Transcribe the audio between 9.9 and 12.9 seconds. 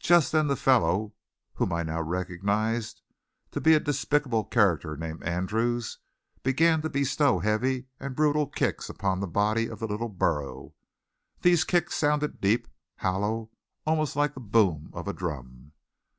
burro. These kicks sounded deep,